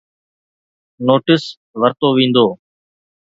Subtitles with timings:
[1.05, 1.43] Notice
[1.81, 2.47] ورتو ويندو.